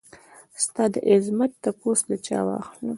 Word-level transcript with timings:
ستا 0.63 0.83
دعظمت 0.95 1.51
تپوس 1.63 1.99
له 2.09 2.17
چا 2.25 2.39
واخلم؟ 2.47 2.89